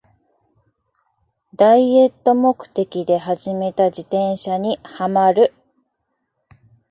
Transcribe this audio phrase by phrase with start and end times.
[1.53, 5.53] ダイエット目的で始めた自転車にハマる